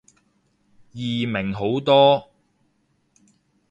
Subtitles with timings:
[0.93, 2.27] 易明好多